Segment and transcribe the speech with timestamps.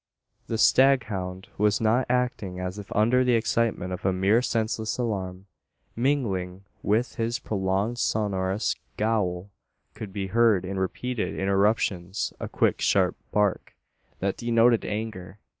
[0.47, 5.45] The staghound was not acting as if under the excitement of a mere senseless alarm.
[5.95, 9.51] Mingling with his prolonged sonorous "gowl"
[9.93, 13.75] could be heard in repeated interruptions a quick sharp bark,
[14.17, 15.37] that denoted anger.